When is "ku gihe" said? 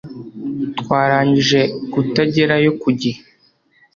2.81-3.19